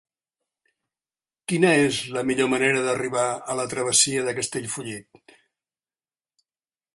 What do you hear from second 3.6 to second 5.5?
la travessia de Castellfollit?